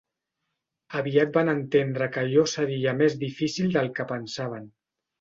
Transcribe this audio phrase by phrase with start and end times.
[1.01, 4.71] Aviat van entendre que allò seria més difícil del que pensaven.